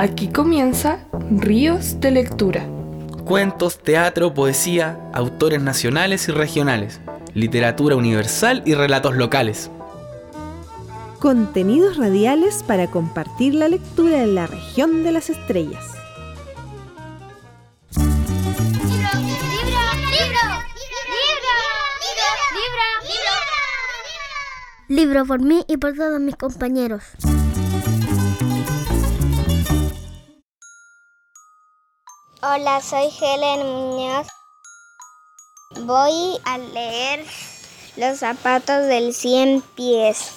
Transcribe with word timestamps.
Aquí 0.00 0.28
comienza 0.28 1.00
Ríos 1.28 1.98
de 1.98 2.12
Lectura. 2.12 2.64
Cuentos, 3.24 3.82
teatro, 3.82 4.32
poesía, 4.32 4.96
autores 5.12 5.60
nacionales 5.60 6.28
y 6.28 6.30
regionales, 6.30 7.00
literatura 7.34 7.96
universal 7.96 8.62
y 8.64 8.74
relatos 8.74 9.16
locales. 9.16 9.72
Contenidos 11.18 11.96
radiales 11.96 12.62
para 12.62 12.86
compartir 12.86 13.56
la 13.56 13.66
lectura 13.66 14.22
en 14.22 14.36
la 14.36 14.46
región 14.46 15.02
de 15.02 15.10
las 15.10 15.30
estrellas. 15.30 15.84
Libro 24.86 25.26
por 25.26 25.40
mí 25.40 25.64
y 25.66 25.76
por 25.78 25.94
todos 25.94 26.20
mis 26.20 26.36
compañeros. 26.36 27.02
Hola, 32.40 32.80
soy 32.80 33.08
Helen 33.20 33.66
Muñoz. 33.66 34.28
Voy 35.80 36.38
a 36.44 36.56
leer 36.56 37.26
Los 37.96 38.20
zapatos 38.20 38.86
del 38.86 39.12
cien 39.12 39.60
pies. 39.74 40.30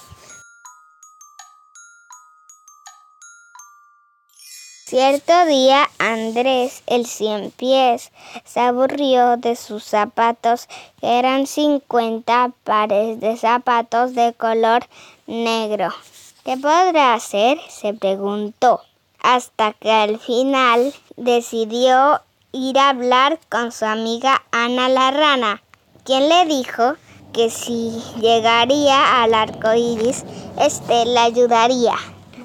Cierto 4.88 5.46
día 5.46 5.88
Andrés, 6.00 6.82
el 6.88 7.06
cien 7.06 7.52
pies, 7.52 8.12
se 8.46 8.62
aburrió 8.62 9.38
de 9.38 9.56
sus 9.56 9.84
zapatos, 9.84 10.68
que 11.00 11.20
eran 11.20 11.46
50 11.46 12.52
pares 12.64 13.20
de 13.20 13.38
zapatos 13.38 14.16
de 14.16 14.34
color 14.34 14.88
negro. 15.28 15.90
¿Qué 16.44 16.58
podrá 16.58 17.14
hacer? 17.14 17.60
se 17.70 17.94
preguntó, 17.94 18.82
hasta 19.22 19.74
que 19.74 19.92
al 19.92 20.20
final 20.20 20.94
decidió 21.18 22.22
ir 22.52 22.78
a 22.80 22.90
hablar 22.90 23.40
con 23.50 23.72
su 23.72 23.86
amiga 23.86 24.42
Ana 24.52 24.90
la 24.90 25.12
rana, 25.12 25.62
quien 26.04 26.28
le 26.28 26.46
dijo 26.46 26.96
que 27.34 27.50
si 27.50 27.92
llegaría 28.20 29.24
al 29.24 29.34
arco 29.34 29.74
iris, 29.74 30.26
este 30.60 31.06
le 31.06 31.20
ayudaría. 31.20 31.96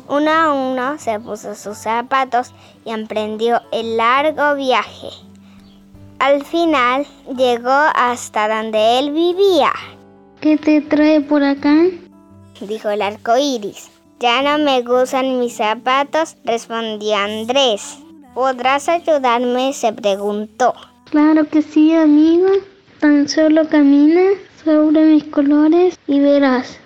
Uno 0.09 0.31
a 0.31 0.53
uno 0.53 0.99
se 0.99 1.19
puso 1.19 1.55
sus 1.57 1.79
zapatos 1.79 2.53
y 2.85 2.91
emprendió 2.91 3.61
el 3.73 3.97
largo 3.97 4.55
viaje. 4.55 5.09
Al 6.21 6.45
final 6.45 7.07
llegó 7.37 7.69
hasta 7.95 8.49
donde 8.49 9.01
él 9.01 9.11
vivía. 9.11 9.73
¿Qué 10.41 10.57
te 10.57 10.81
trae 10.81 11.21
por 11.21 11.43
acá? 11.43 11.75
Dijo 12.61 12.89
el 12.89 13.03
arco 13.03 13.37
iris. 13.37 13.91
Ya 14.19 14.41
no 14.41 14.63
me 14.65 14.81
gustan 14.81 15.41
mis 15.41 15.57
zapatos, 15.57 16.37
respondió 16.45 17.17
Andrés. 17.17 17.99
¿Podrás 18.35 18.89
ayudarme? 18.89 19.75
se 19.75 19.93
preguntó. 19.93 20.75
Claro 21.11 21.47
que 21.49 21.61
sí, 21.61 21.93
amigo. 21.93 22.49
Tan 22.99 23.29
solo 23.29 23.69
camina 23.69 24.23
sobre 24.65 25.03
mis 25.03 25.25
colores 25.25 25.99
y 26.07 26.21
verás. 26.21 26.79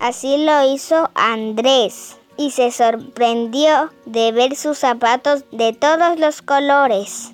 Así 0.00 0.44
lo 0.44 0.72
hizo 0.74 1.10
Andrés 1.14 2.16
y 2.36 2.50
se 2.50 2.72
sorprendió 2.72 3.90
de 4.04 4.32
ver 4.32 4.56
sus 4.56 4.78
zapatos 4.78 5.44
de 5.52 5.72
todos 5.72 6.18
los 6.18 6.42
colores. 6.42 7.32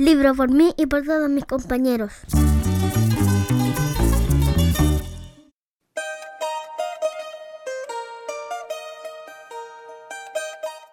Libro 0.00 0.34
por 0.34 0.50
mí 0.50 0.72
y 0.78 0.86
por 0.86 1.04
todos 1.04 1.28
mis 1.28 1.44
compañeros. 1.44 2.10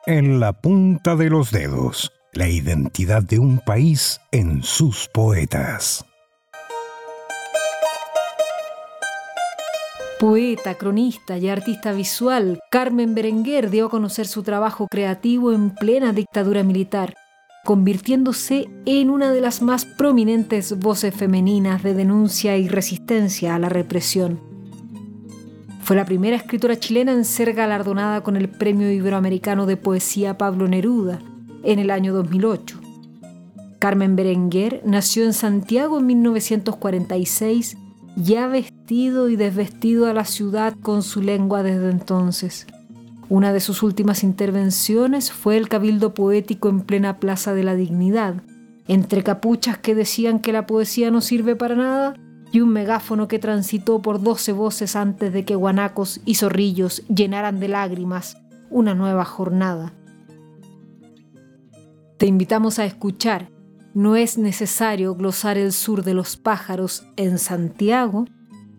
En 0.06 0.42
la 0.42 0.52
punta 0.52 1.16
de 1.16 1.30
los 1.30 1.52
dedos, 1.52 2.12
la 2.34 2.50
identidad 2.50 3.24
de 3.24 3.40
un 3.40 3.60
país 3.60 4.20
en 4.34 4.62
sus 4.62 5.08
poetas. 5.08 6.04
Poeta, 10.20 10.76
cronista 10.76 11.38
y 11.38 11.48
artista 11.48 11.94
visual, 11.94 12.60
Carmen 12.70 13.16
Berenguer 13.16 13.70
dio 13.70 13.86
a 13.86 13.90
conocer 13.90 14.28
su 14.28 14.44
trabajo 14.44 14.88
creativo 14.92 15.54
en 15.54 15.74
plena 15.74 16.12
dictadura 16.12 16.64
militar, 16.64 17.14
convirtiéndose 17.68 18.70
en 18.86 19.10
una 19.10 19.30
de 19.30 19.42
las 19.42 19.62
más 19.62 19.84
prominentes 19.84 20.80
voces 20.80 21.14
femeninas 21.14 21.84
de 21.84 21.94
denuncia 21.94 22.56
y 22.56 22.70
resistencia 22.70 23.56
a 23.56 23.60
la 23.60 23.68
represión. 23.68 24.40
Fue 25.84 25.98
la 25.98 26.06
primera 26.06 26.38
escritora 26.38 26.80
chilena 26.80 27.12
en 27.12 27.26
ser 27.26 27.52
galardonada 27.52 28.24
con 28.24 28.38
el 28.38 28.48
Premio 28.48 28.90
Iberoamericano 28.90 29.66
de 29.66 29.76
Poesía 29.76 30.38
Pablo 30.38 30.70
Neruda 30.70 31.20
en 31.66 31.80
el 31.80 31.92
año 31.92 32.14
2008. 32.14 32.80
Carmen 33.80 34.16
Berenguer 34.16 34.82
nació 34.86 35.26
en 35.26 35.34
Santiago 35.34 36.00
en 36.00 36.06
1946 36.06 37.76
y 38.16 38.36
ha 38.36 38.48
vestido 38.48 39.28
y 39.28 39.36
desvestido 39.36 40.08
a 40.08 40.14
la 40.14 40.24
ciudad 40.24 40.74
con 40.82 41.04
su 41.04 41.22
lengua 41.22 41.64
desde 41.64 41.90
entonces. 41.90 42.66
Una 43.30 43.52
de 43.52 43.60
sus 43.60 43.84
últimas 43.84 44.24
intervenciones 44.24 45.34
fue 45.34 45.58
el 45.58 45.68
cabildo 45.68 46.14
poético 46.14 46.70
en 46.70 46.82
plena 46.82 47.18
Plaza 47.18 47.54
de 47.54 47.64
la 47.64 47.76
Dignidad, 47.76 48.42
entre 48.88 49.22
capuchas 49.22 49.78
que 49.78 49.96
decían 49.96 50.40
que 50.40 50.54
la 50.54 50.66
poesía 50.66 51.12
no 51.12 51.20
sirve 51.20 51.58
para 51.58 51.76
nada 51.76 52.16
y 52.54 52.62
un 52.62 52.70
megáfono 52.70 53.28
que 53.28 53.40
transitó 53.40 54.02
por 54.02 54.24
doce 54.24 54.54
voces 54.54 54.96
antes 54.96 55.34
de 55.34 55.44
que 55.44 55.56
guanacos 55.56 56.22
y 56.24 56.36
zorrillos 56.36 57.06
llenaran 57.08 57.60
de 57.60 57.68
lágrimas 57.68 58.38
una 58.70 58.96
nueva 58.96 59.26
jornada. 59.26 59.94
Te 62.18 62.28
invitamos 62.28 62.80
a 62.80 62.86
escuchar 62.86 63.50
No 63.94 64.16
es 64.16 64.38
necesario 64.38 65.16
glosar 65.16 65.58
el 65.58 65.74
sur 65.74 66.04
de 66.04 66.14
los 66.14 66.38
pájaros 66.38 67.06
en 67.18 67.40
Santiago, 67.40 68.26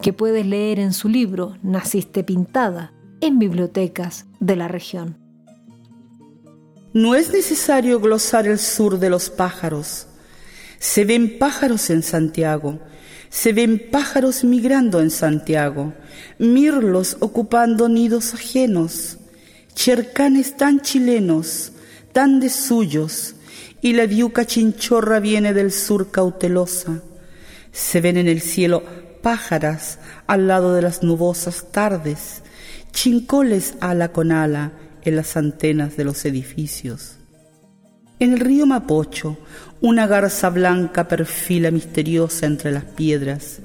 que 0.00 0.14
puedes 0.14 0.47
leer 0.47 0.78
en 0.78 0.94
su 0.94 1.10
libro 1.10 1.56
Naciste 1.62 2.25
pintada 2.25 2.94
en 3.20 3.38
bibliotecas 3.38 4.28
de 4.41 4.56
la 4.56 4.69
región. 4.69 5.19
No 6.93 7.15
es 7.15 7.32
necesario 7.32 8.00
glosar 8.00 8.47
el 8.47 8.59
sur 8.59 8.99
de 8.99 9.10
los 9.10 9.31
pájaros. 9.31 10.06
Se 10.78 11.04
ven 11.04 11.38
pájaros 11.38 11.91
en 11.91 12.03
Santiago 12.03 12.81
se 13.31 13.53
ven 13.53 13.91
pájaros 13.91 14.44
migrando 14.44 15.00
en 15.00 15.10
Santiago, 15.10 15.93
mirlos 16.38 17.16
ocupando 17.21 17.88
nidos 17.88 18.34
ajenos, 18.34 19.19
chercanes 19.75 20.56
tan 20.56 20.81
chilenos, 20.81 21.72
tan 22.12 22.41
de 22.41 22.49
suyos, 22.49 23.34
y 23.81 23.93
la 23.93 24.06
viuca 24.06 24.44
chinchorra 24.44 25.20
viene 25.20 25.53
del 25.53 25.72
sur 25.72 26.10
cautelosa. 26.10 27.03
Se 27.70 28.00
ven 28.00 28.16
en 28.16 28.28
el 28.28 28.41
cielo 28.41 28.82
pájaras 29.22 29.99
al 30.26 30.49
lado 30.49 30.75
de 30.75 30.82
las 30.82 31.03
nubosas 31.03 31.70
tardes, 31.70 32.43
chincoles 32.93 33.75
ala 33.81 34.12
con 34.12 34.32
ala 34.32 34.72
en 35.03 35.16
las 35.16 35.37
antenas 35.37 35.97
de 35.97 36.04
los 36.04 36.25
edificios. 36.25 37.16
En 38.19 38.32
el 38.32 38.41
río 38.41 38.66
Mapocho, 38.66 39.38
una 39.81 40.06
garza 40.06 40.50
blanca 40.50 41.06
perfila 41.06 41.71
misteriosa 41.71 42.47
entre 42.47 42.72
las 42.72 42.84
piedras, 42.84 43.60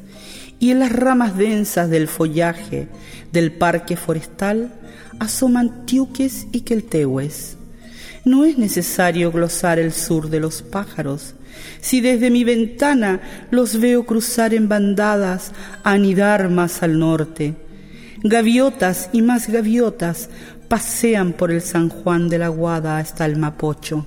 y 0.59 0.71
en 0.71 0.79
las 0.79 0.91
ramas 0.91 1.37
densas 1.37 1.89
del 1.89 2.07
follaje 2.07 2.87
del 3.31 3.51
parque 3.51 3.97
forestal 3.97 4.71
asoman 5.19 5.85
tiuques 5.85 6.47
y 6.51 6.61
queltehues. 6.61 7.57
No 8.25 8.45
es 8.45 8.57
necesario 8.57 9.31
glosar 9.31 9.79
el 9.79 9.91
sur 9.91 10.29
de 10.29 10.39
los 10.39 10.61
pájaros, 10.61 11.33
si 11.81 11.99
desde 11.99 12.29
mi 12.29 12.43
ventana 12.43 13.19
los 13.51 13.79
veo 13.79 14.05
cruzar 14.05 14.53
en 14.53 14.69
bandadas 14.69 15.51
a 15.83 15.91
anidar 15.91 16.49
más 16.49 16.83
al 16.83 16.99
norte. 16.99 17.55
Gaviotas 18.25 19.09
y 19.11 19.21
más 19.21 19.49
gaviotas 19.49 20.29
pasean 20.69 21.33
por 21.33 21.51
el 21.51 21.61
San 21.61 21.89
Juan 21.89 22.29
de 22.29 22.37
la 22.37 22.47
Guada 22.47 22.97
hasta 22.97 23.25
el 23.25 23.35
Mapocho. 23.35 24.05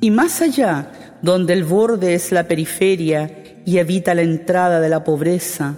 Y 0.00 0.10
más 0.10 0.40
allá, 0.40 1.18
donde 1.20 1.52
el 1.52 1.64
borde 1.64 2.14
es 2.14 2.32
la 2.32 2.48
periferia 2.48 3.60
y 3.66 3.78
habita 3.78 4.14
la 4.14 4.22
entrada 4.22 4.80
de 4.80 4.88
la 4.88 5.04
pobreza, 5.04 5.76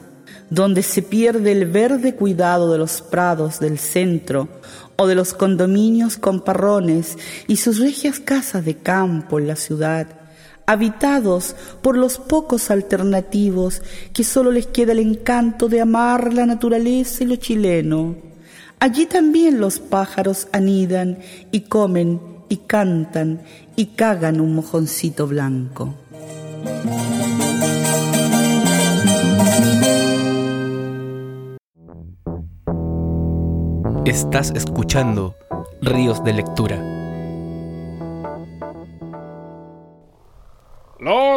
donde 0.50 0.84
se 0.84 1.02
pierde 1.02 1.50
el 1.50 1.66
verde 1.66 2.14
cuidado 2.14 2.70
de 2.70 2.78
los 2.78 3.02
prados 3.02 3.58
del 3.58 3.80
centro 3.80 4.48
o 4.94 5.08
de 5.08 5.16
los 5.16 5.34
condominios 5.34 6.16
con 6.16 6.42
parrones 6.42 7.19
y 7.48 7.56
sus 7.56 7.80
regias 7.80 8.20
casas 8.20 8.64
de 8.64 8.76
campo 8.76 9.40
en 9.40 9.48
la 9.48 9.56
ciudad, 9.56 10.06
habitados 10.68 11.56
por 11.80 11.96
los 11.96 12.18
pocos 12.18 12.70
alternativos 12.70 13.82
que 14.12 14.22
solo 14.22 14.52
les 14.52 14.66
queda 14.66 14.92
el 14.92 14.98
encanto 14.98 15.66
de 15.68 15.80
amar 15.80 16.34
la 16.34 16.44
naturaleza 16.44 17.24
y 17.24 17.26
lo 17.26 17.36
chileno. 17.36 18.16
Allí 18.78 19.06
también 19.06 19.60
los 19.60 19.80
pájaros 19.80 20.46
anidan 20.52 21.20
y 21.50 21.62
comen 21.62 22.20
y 22.50 22.58
cantan 22.58 23.40
y 23.76 23.86
cagan 23.86 24.42
un 24.42 24.54
mojoncito 24.54 25.26
blanco. 25.26 25.94
Estás 34.04 34.52
escuchando 34.54 35.34
Ríos 35.80 36.22
de 36.24 36.34
Lectura. 36.34 36.97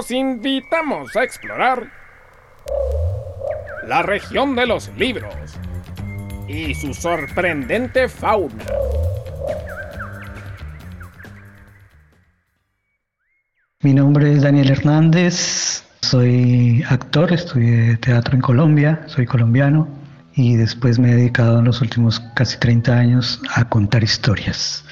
Los 0.02 0.10
invitamos 0.10 1.16
a 1.16 1.24
explorar 1.24 1.92
la 3.88 4.02
región 4.02 4.56
de 4.56 4.66
los 4.66 4.90
libros 4.98 5.32
y 6.48 6.74
su 6.74 6.92
sorprendente 6.96 8.10
fauna. 8.10 8.66
Mi 13.84 13.94
nombre 13.94 14.34
es 14.34 14.42
Daniel 14.42 14.72
Hernández, 14.72 15.86
soy 16.02 16.84
actor, 16.90 17.32
estudié 17.32 17.96
teatro 17.98 18.34
en 18.34 18.42
Colombia, 18.42 19.04
soy 19.06 19.28
colombiano 19.28 19.88
y 20.34 20.56
después 20.56 20.98
me 20.98 21.12
he 21.12 21.16
dedicado 21.16 21.60
en 21.60 21.66
los 21.66 21.80
últimos 21.80 22.20
casi 22.34 22.58
30 22.58 22.92
años 22.92 23.40
a 23.54 23.70
contar 23.70 24.04
historias. 24.04 24.84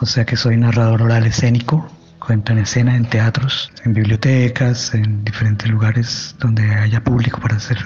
O 0.00 0.06
sea 0.06 0.24
que 0.24 0.36
soy 0.36 0.56
narrador 0.56 1.02
oral 1.02 1.26
escénico, 1.26 1.90
cuento 2.26 2.52
en 2.52 2.58
escena 2.58 2.96
en 2.96 3.04
teatros, 3.04 3.70
en 3.84 3.92
bibliotecas, 3.92 4.94
en 4.94 5.24
diferentes 5.24 5.68
lugares 5.68 6.34
donde 6.38 6.62
haya 6.74 7.02
público 7.02 7.40
para 7.40 7.56
hacer 7.56 7.78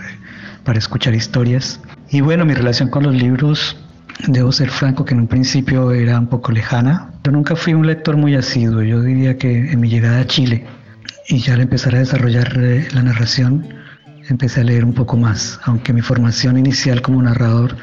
para 0.65 0.79
escuchar 0.79 1.15
historias. 1.15 1.81
Y 2.11 2.21
bueno, 2.21 2.45
mi 2.45 2.55
relación 2.55 2.91
con 2.91 3.03
los 3.05 3.15
libros, 3.15 3.77
debo 4.27 4.53
ser 4.53 4.71
franco 4.71 5.05
que 5.05 5.15
en 5.15 5.21
un 5.21 5.27
principio 5.27 5.93
era 5.93 6.19
un 6.19 6.27
poco 6.27 6.53
lejana. 6.53 7.11
Yo 7.25 7.33
nunca 7.33 7.57
fui 7.57 7.75
un 7.75 7.87
lector 7.87 8.17
muy 8.17 8.35
asiduo, 8.35 8.83
yo 8.83 9.03
diría 9.03 9.39
que 9.39 9.73
en 9.73 9.81
mi 9.81 9.89
llegada 9.89 10.21
a 10.21 10.27
Chile 10.27 10.67
y 11.29 11.39
ya 11.39 11.55
al 11.55 11.61
empezar 11.61 11.95
a 11.95 11.99
desarrollar 11.99 12.53
eh, 12.59 12.87
la 12.93 13.03
narración, 13.03 13.67
empecé 14.29 14.61
a 14.61 14.65
leer 14.65 14.85
un 14.85 14.93
poco 14.93 15.17
más, 15.17 15.59
aunque 15.65 15.93
mi 15.93 16.03
formación 16.03 16.59
inicial 16.59 17.03
como 17.03 17.23
narrador 17.23 17.77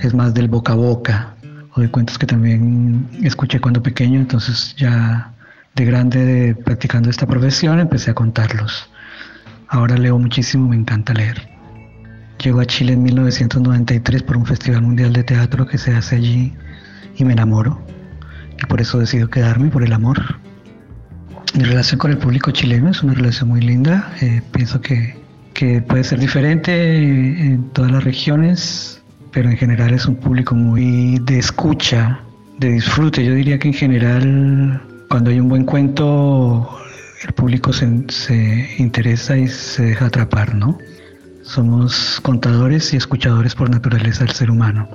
es 0.00 0.14
más 0.14 0.34
del 0.34 0.48
boca 0.48 0.74
a 0.74 0.76
boca 0.76 1.34
o 1.74 1.80
de 1.80 1.90
cuentos 1.90 2.18
que 2.18 2.26
también 2.26 3.08
escuché 3.22 3.60
cuando 3.60 3.82
pequeño, 3.82 4.20
entonces 4.20 4.74
ya 4.76 5.32
de 5.78 5.84
grande 5.84 6.56
practicando 6.64 7.08
esta 7.08 7.26
profesión 7.26 7.80
empecé 7.80 8.10
a 8.10 8.14
contarlos. 8.14 8.90
Ahora 9.68 9.96
leo 9.96 10.18
muchísimo, 10.18 10.68
me 10.68 10.76
encanta 10.76 11.14
leer. 11.14 11.48
Llego 12.42 12.60
a 12.60 12.66
Chile 12.66 12.92
en 12.92 13.02
1993 13.02 14.22
por 14.22 14.36
un 14.36 14.46
festival 14.46 14.82
mundial 14.82 15.12
de 15.12 15.24
teatro 15.24 15.66
que 15.66 15.78
se 15.78 15.94
hace 15.94 16.16
allí 16.16 16.54
y 17.16 17.24
me 17.24 17.32
enamoro. 17.32 17.80
Y 18.60 18.66
por 18.66 18.80
eso 18.80 18.98
decido 18.98 19.28
quedarme, 19.28 19.70
por 19.70 19.82
el 19.82 19.92
amor. 19.92 20.20
Mi 21.54 21.64
relación 21.64 21.98
con 21.98 22.10
el 22.10 22.18
público 22.18 22.50
chileno 22.50 22.90
es 22.90 23.02
una 23.02 23.14
relación 23.14 23.48
muy 23.48 23.60
linda. 23.60 24.12
Eh, 24.20 24.42
pienso 24.52 24.80
que 24.80 25.16
que 25.58 25.82
puede 25.82 26.04
ser 26.04 26.20
diferente 26.20 26.70
en 27.02 27.70
todas 27.70 27.90
las 27.90 28.04
regiones, 28.04 29.02
pero 29.32 29.50
en 29.50 29.56
general 29.56 29.92
es 29.92 30.06
un 30.06 30.14
público 30.14 30.54
muy 30.54 31.18
de 31.18 31.40
escucha, 31.40 32.20
de 32.58 32.74
disfrute. 32.74 33.24
Yo 33.24 33.34
diría 33.34 33.58
que 33.58 33.66
en 33.66 33.74
general 33.74 34.80
cuando 35.08 35.30
hay 35.30 35.40
un 35.40 35.48
buen 35.48 35.64
cuento 35.64 36.78
el 37.26 37.32
público 37.34 37.72
se, 37.72 38.04
se 38.08 38.68
interesa 38.78 39.36
y 39.36 39.48
se 39.48 39.84
deja 39.86 40.06
atrapar, 40.06 40.54
¿no? 40.54 40.78
Somos 41.42 42.20
contadores 42.22 42.92
y 42.92 42.96
escuchadores 42.96 43.54
por 43.54 43.70
naturaleza 43.70 44.24
del 44.24 44.34
ser 44.34 44.50
humano. 44.50 44.88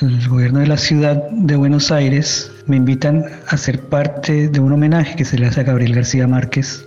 El 0.00 0.28
gobierno 0.28 0.60
de 0.60 0.66
la 0.66 0.76
ciudad 0.76 1.22
de 1.30 1.56
Buenos 1.56 1.90
Aires 1.90 2.52
me 2.66 2.76
invitan 2.76 3.24
a 3.48 3.56
ser 3.56 3.80
parte 3.80 4.48
de 4.48 4.60
un 4.60 4.72
homenaje 4.72 5.16
que 5.16 5.24
se 5.24 5.38
le 5.38 5.46
hace 5.46 5.60
a 5.60 5.64
Gabriel 5.64 5.94
García 5.94 6.26
Márquez 6.26 6.86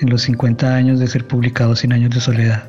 en 0.00 0.10
los 0.10 0.22
50 0.22 0.74
años 0.74 1.00
de 1.00 1.06
ser 1.06 1.26
publicado 1.26 1.74
Sin 1.74 1.92
años 1.92 2.10
de 2.10 2.20
soledad, 2.20 2.64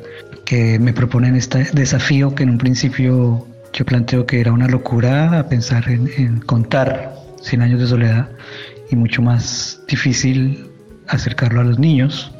que 0.45 0.79
me 0.79 0.93
proponen 0.93 1.35
este 1.35 1.65
desafío 1.73 2.33
que 2.33 2.43
en 2.43 2.51
un 2.51 2.57
principio 2.57 3.45
yo 3.73 3.85
planteo 3.85 4.25
que 4.25 4.39
era 4.39 4.51
una 4.51 4.67
locura 4.67 5.45
pensar 5.49 5.89
en, 5.89 6.39
contar 6.41 7.13
Sin 7.41 7.61
años 7.61 7.79
de 7.79 7.87
soledad 7.87 8.29
y 8.91 8.95
mucho 8.95 9.21
más 9.21 9.81
difícil 9.87 10.69
acercarlo 11.07 11.61
a 11.61 11.63
los 11.63 11.79
niños. 11.79 12.31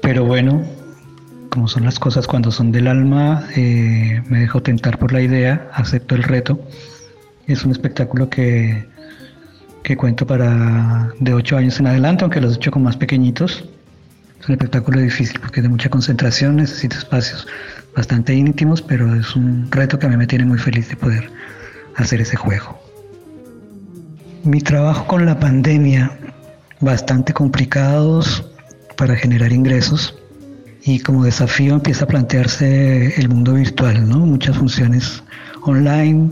Pero 0.00 0.24
bueno, 0.24 0.64
como 1.50 1.68
son 1.68 1.84
las 1.84 1.98
cosas 1.98 2.26
cuando 2.26 2.50
son 2.50 2.72
del 2.72 2.86
alma, 2.86 3.46
eh, 3.56 4.22
me 4.28 4.40
dejo 4.40 4.62
tentar 4.62 4.98
por 4.98 5.12
la 5.12 5.20
idea, 5.20 5.68
acepto 5.74 6.14
el 6.14 6.22
reto. 6.22 6.60
Es 7.46 7.64
un 7.64 7.72
espectáculo 7.72 8.30
que, 8.30 8.86
que 9.82 9.96
cuento 9.96 10.26
para 10.26 11.12
de 11.18 11.34
8 11.34 11.56
años 11.56 11.80
en 11.80 11.88
adelante, 11.88 12.24
aunque 12.24 12.40
los 12.40 12.54
he 12.54 12.56
hecho 12.56 12.70
con 12.70 12.82
más 12.84 12.96
pequeñitos. 12.96 13.68
Es 14.40 14.48
un 14.48 14.52
espectáculo 14.54 15.00
difícil 15.00 15.40
porque 15.40 15.60
es 15.60 15.64
de 15.64 15.68
mucha 15.68 15.88
concentración, 15.88 16.56
necesita 16.56 16.98
espacios 16.98 17.46
bastante 17.96 18.34
íntimos, 18.34 18.82
pero 18.82 19.14
es 19.14 19.34
un 19.34 19.68
reto 19.70 19.98
que 19.98 20.06
a 20.06 20.08
mí 20.08 20.16
me 20.16 20.26
tiene 20.26 20.44
muy 20.44 20.58
feliz 20.58 20.88
de 20.88 20.96
poder 20.96 21.30
hacer 21.96 22.20
ese 22.20 22.36
juego. 22.36 22.85
Mi 24.46 24.60
trabajo 24.60 25.08
con 25.08 25.26
la 25.26 25.40
pandemia, 25.40 26.16
bastante 26.78 27.32
complicados 27.32 28.48
para 28.96 29.16
generar 29.16 29.52
ingresos 29.52 30.16
y 30.84 31.00
como 31.00 31.24
desafío 31.24 31.74
empieza 31.74 32.04
a 32.04 32.06
plantearse 32.06 33.20
el 33.20 33.28
mundo 33.28 33.54
virtual, 33.54 34.08
¿no? 34.08 34.18
Muchas 34.18 34.56
funciones 34.56 35.24
online, 35.62 36.30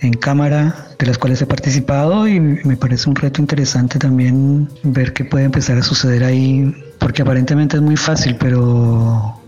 en 0.00 0.14
cámara, 0.14 0.74
de 0.98 1.04
las 1.04 1.18
cuales 1.18 1.42
he 1.42 1.46
participado 1.46 2.26
y 2.26 2.40
me 2.40 2.78
parece 2.78 3.10
un 3.10 3.16
reto 3.16 3.42
interesante 3.42 3.98
también 3.98 4.66
ver 4.82 5.12
qué 5.12 5.26
puede 5.26 5.44
empezar 5.44 5.76
a 5.76 5.82
suceder 5.82 6.24
ahí, 6.24 6.74
porque 6.98 7.20
aparentemente 7.20 7.76
es 7.76 7.82
muy 7.82 7.98
fácil, 7.98 8.36
pero 8.40 9.38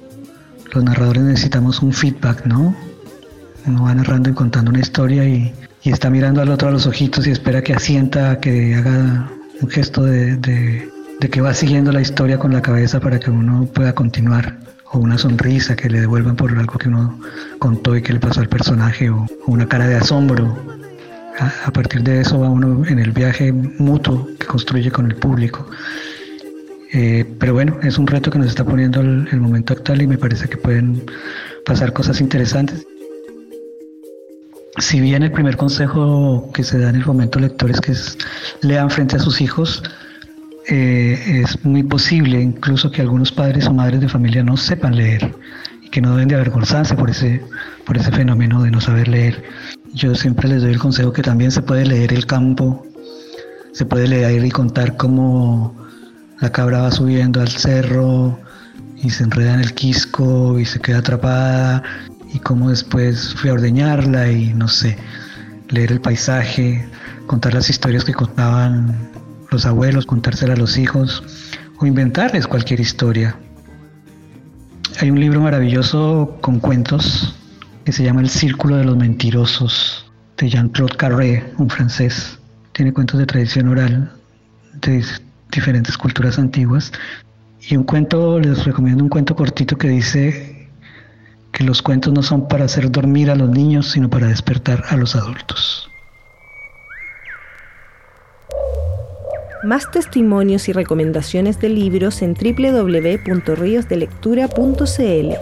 los 0.71 0.85
narradores 0.85 1.23
necesitamos 1.23 1.81
un 1.81 1.95
feedback, 1.95 2.45
¿no? 2.45 2.77
Uno 3.67 3.85
va 3.85 3.95
narrando 3.95 4.29
y 4.29 4.35
contando 4.35 4.71
una 4.71 4.81
historia 4.81 5.25
y, 5.25 5.51
está 5.91 6.11
mirando 6.11 6.43
al 6.43 6.49
otro 6.49 6.69
a 6.69 6.71
los 6.71 6.87
ojitos 6.87 7.27
y 7.27 7.31
espera 7.31 7.63
que 7.63 7.75
asienta, 7.75 8.41
que 8.41 8.75
haga 8.75 9.31
un 9.61 9.71
gesto 9.71 10.05
de, 10.05 10.37
de 10.37 11.29
que 11.31 11.41
va 11.41 11.55
siguiendo 11.55 11.93
la 11.93 12.01
historia 12.01 12.39
con 12.39 12.53
la 12.53 12.63
cabeza 12.63 13.01
para 13.01 13.19
que 13.19 13.31
uno 13.31 13.67
pueda 13.73 13.95
continuar 13.95 14.59
o 14.93 14.99
una 14.99 15.19
sonrisa 15.19 15.75
que 15.75 15.91
le 15.91 16.01
devuelvan 16.01 16.37
por 16.37 16.57
algo 16.57 16.79
que 16.79 16.89
uno 16.89 17.19
contó 17.59 17.97
y 17.97 18.03
que 18.03 18.13
le 18.13 18.21
pasó 18.21 18.41
al 18.41 18.49
personaje 18.49 19.11
o 19.11 19.27
una 19.47 19.67
cara 19.67 19.87
de 19.89 19.97
asombro 19.97 20.57
a, 21.39 21.71
partir 21.71 22.03
de 22.03 22.21
eso 22.21 22.41
va 22.41 22.49
uno 22.49 22.85
en 22.87 22.99
el 22.99 23.11
viaje 23.13 23.53
mutuo 23.53 24.29
que 24.39 24.47
construye 24.47 24.91
con 24.91 25.07
el 25.07 25.17
público. 25.17 25.67
Eh, 26.93 27.27
pero 27.39 27.53
bueno, 27.53 27.79
es 27.83 27.99
un 27.99 28.07
reto 28.07 28.31
que 28.31 28.39
nos 28.39 28.49
está 28.49 28.65
poniendo 28.65 29.01
el, 29.01 29.41
momento 29.41 29.75
actual 29.75 30.03
y 30.03 30.07
me 30.07 30.19
parece 30.19 30.49
que 30.49 30.57
pueden 30.57 31.05
pasar 31.65 31.93
cosas 31.93 32.21
interesantes. 32.21 32.87
Si 34.79 35.01
bien 35.01 35.23
el 35.23 35.33
primer 35.33 35.57
consejo 35.57 36.51
que 36.53 36.63
se 36.63 36.79
da 36.79 36.91
en 36.91 36.97
el 36.97 37.07
momento 37.07 37.39
lectores 37.39 37.81
que 37.81 37.95
lean 38.61 38.91
frente 38.91 39.17
a 39.17 39.19
sus 39.19 39.41
hijos, 39.41 39.83
eh, 40.69 41.43
es 41.45 41.65
muy 41.65 41.83
posible 41.83 42.41
incluso 42.41 42.91
que 42.91 43.01
algunos 43.01 43.33
padres 43.33 43.67
o 43.67 43.73
madres 43.73 44.01
de 44.01 44.09
familia 44.09 44.43
no 44.43 44.57
sepan 44.57 44.97
leer 44.97 45.35
y 45.81 45.89
que 45.89 46.03
no 46.03 46.13
deben 46.13 46.29
de 46.29 46.35
avergonzarse 46.35 46.95
por 46.95 47.09
ese, 47.09 47.43
por 47.87 47.97
ese 47.97 48.13
fenómeno 48.13 48.63
de 48.63 48.71
no 48.71 48.81
saber 48.83 49.09
leer. 49.09 49.43
Yo 49.95 50.15
siempre 50.15 50.49
les 50.49 50.61
doy 50.61 50.73
el 50.73 50.79
consejo 50.79 51.13
que 51.13 51.23
también 51.23 51.53
se 51.53 51.63
puede 51.63 51.87
leer 51.87 52.13
el 52.13 52.27
campo, 52.27 52.87
se 53.73 53.87
puede 53.87 54.07
leer 54.09 54.45
y 54.45 54.51
contar 54.51 54.99
cómo 54.99 55.75
la 56.41 56.53
cabra 56.53 56.83
va 56.83 56.91
subiendo 56.91 57.41
al 57.41 57.49
cerro 57.49 58.39
y 58.97 59.09
se 59.09 59.25
enreda 59.25 59.55
en 59.55 59.61
el 59.61 59.73
quisco 59.73 60.59
y 60.59 60.67
se 60.67 60.81
queda 60.81 60.99
atrapada 60.99 61.83
y 62.37 62.39
cómo 62.41 62.69
después 62.69 63.35
fui 63.35 63.49
a 63.49 63.55
ordeñarla 63.55 64.31
y 64.31 64.53
no 64.53 64.69
sé, 64.69 64.99
leer 65.71 65.91
el 65.91 66.03
paisaje, 66.03 66.87
contar 67.27 67.55
las 67.55 67.71
historias 67.71 68.05
que 68.05 68.13
contaban 68.13 68.95
los 69.51 69.65
abuelos, 69.65 70.05
contárselas 70.05 70.59
a 70.59 70.61
los 70.61 70.77
hijos 70.77 71.23
o 71.79 71.87
inventarles 71.87 72.47
cualquier 72.47 72.81
historia. 72.81 73.35
Hay 75.01 75.11
un 75.11 75.19
libro 75.19 75.41
maravilloso 75.41 76.37
con 76.43 76.61
cuentos 76.61 77.35
que 77.87 77.93
se 77.93 78.05
llama 78.05 78.21
El 78.21 78.29
Círculo 78.29 78.77
de 78.77 78.85
los 78.85 78.99
Mentirosos, 78.99 80.13
de 80.37 80.51
Jean-Claude 80.51 80.97
Carré, 80.97 81.55
un 81.57 81.71
francés. 81.71 82.39
Tiene 82.73 82.93
cuentos 82.93 83.19
de 83.19 83.25
tradición 83.25 83.69
oral 83.69 84.13
de 84.83 85.03
diferentes 85.51 85.97
culturas 85.97 86.39
antiguas. 86.39 86.93
Y 87.67 87.77
un 87.77 87.85
cuento, 87.85 88.39
les 88.39 88.67
recomiendo 88.67 89.03
un 89.03 89.09
cuento 89.09 89.35
cortito 89.35 89.79
que 89.79 89.89
dice 89.89 90.56
que 91.57 91.65
los 91.65 91.81
cuentos 91.81 92.13
no 92.13 92.23
son 92.23 92.47
para 92.49 92.67
hacer 92.67 92.91
dormir 92.91 93.31
a 93.31 93.35
los 93.35 93.49
niños, 93.49 93.93
sino 93.93 94.11
para 94.11 94.27
despertar 94.27 94.83
a 94.91 94.97
los 94.97 95.17
adultos. 95.17 95.91
Más 99.65 99.91
testimonios 99.91 100.69
y 100.69 100.75
recomendaciones 100.75 101.59
de 101.59 101.71
libros 101.71 102.21
en 102.21 102.35
www.riosdelectura.cl. 102.35 105.35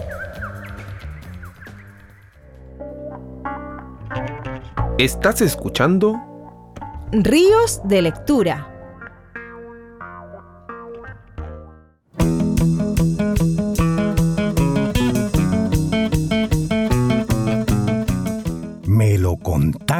Estás 4.97 5.41
escuchando 5.41 6.15
Ríos 7.11 7.81
de 7.83 8.03
Lectura. 8.03 8.74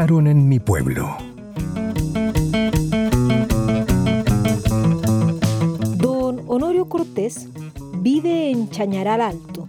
En 0.07 0.47
mi 0.47 0.59
pueblo. 0.59 1.17
Don 5.97 6.43
Honorio 6.47 6.87
Cortés 6.87 7.47
vive 8.03 8.51
en 8.51 8.69
Chañaral 8.69 9.19
Alto, 9.19 9.65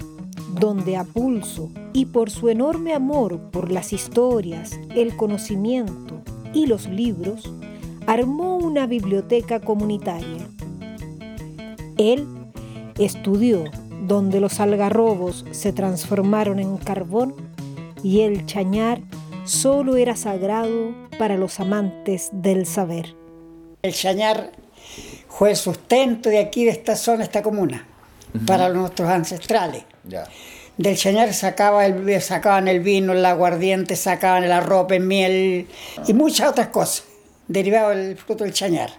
donde 0.60 0.98
a 0.98 1.04
pulso 1.04 1.70
y 1.94 2.04
por 2.04 2.28
su 2.28 2.50
enorme 2.50 2.92
amor 2.92 3.50
por 3.50 3.72
las 3.72 3.94
historias, 3.94 4.78
el 4.94 5.16
conocimiento 5.16 6.20
y 6.52 6.66
los 6.66 6.86
libros, 6.86 7.50
armó 8.06 8.58
una 8.58 8.86
biblioteca 8.86 9.60
comunitaria. 9.60 10.46
Él 11.96 12.28
estudió 12.98 13.64
donde 14.06 14.40
los 14.40 14.60
algarrobos 14.60 15.46
se 15.52 15.72
transformaron 15.72 16.58
en 16.58 16.76
carbón 16.76 17.34
y 18.02 18.20
el 18.20 18.44
chañar 18.44 19.00
solo 19.46 19.96
era 19.96 20.16
sagrado 20.16 20.94
para 21.18 21.36
los 21.36 21.60
amantes 21.60 22.28
del 22.32 22.66
saber. 22.66 23.14
El 23.82 23.94
chañar 23.94 24.50
fue 25.28 25.50
el 25.50 25.56
sustento 25.56 26.28
de 26.28 26.38
aquí, 26.38 26.64
de 26.64 26.72
esta 26.72 26.96
zona, 26.96 27.24
esta 27.24 27.42
comuna, 27.42 27.86
para 28.46 28.68
nuestros 28.68 29.08
ancestrales. 29.08 29.84
Del 30.76 30.96
chañar 30.96 31.32
sacaba 31.32 31.86
el, 31.86 32.20
sacaban 32.20 32.68
el 32.68 32.80
vino, 32.80 33.12
el 33.12 33.24
aguardiente, 33.24 33.96
sacaban 33.96 34.44
el 34.44 34.52
arroz, 34.52 34.90
el 34.90 35.00
miel 35.00 35.68
y 36.06 36.12
muchas 36.12 36.50
otras 36.50 36.68
cosas, 36.68 37.04
derivado 37.48 37.90
del 37.90 38.16
fruto 38.16 38.44
del 38.44 38.52
chañar. 38.52 38.90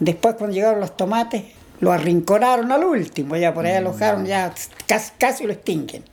Después 0.00 0.34
cuando 0.34 0.54
llegaron 0.54 0.80
los 0.80 0.96
tomates, 0.96 1.44
lo 1.80 1.92
arrinconaron 1.92 2.70
al 2.72 2.84
último, 2.84 3.36
ya 3.36 3.54
por 3.54 3.64
ahí 3.64 3.74
alojaron, 3.74 4.26
ya 4.26 4.52
casi, 4.86 5.12
casi 5.16 5.44
lo 5.44 5.52
extinguen. 5.52 6.04